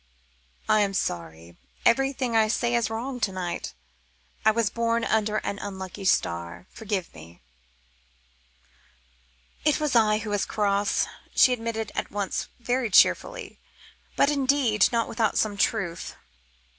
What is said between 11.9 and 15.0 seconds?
at once very cheerfully, but, indeed,